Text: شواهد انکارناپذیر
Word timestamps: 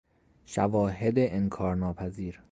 شواهد 0.45 1.13
انکارناپذیر 1.17 2.39